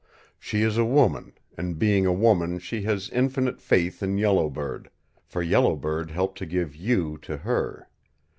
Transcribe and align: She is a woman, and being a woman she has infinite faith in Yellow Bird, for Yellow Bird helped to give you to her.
She 0.39 0.63
is 0.63 0.79
a 0.79 0.83
woman, 0.83 1.33
and 1.55 1.77
being 1.77 2.07
a 2.07 2.11
woman 2.11 2.57
she 2.57 2.81
has 2.81 3.07
infinite 3.11 3.61
faith 3.61 4.01
in 4.01 4.17
Yellow 4.17 4.49
Bird, 4.49 4.89
for 5.23 5.43
Yellow 5.43 5.75
Bird 5.75 6.09
helped 6.09 6.39
to 6.39 6.47
give 6.47 6.75
you 6.75 7.19
to 7.19 7.37
her. 7.37 7.87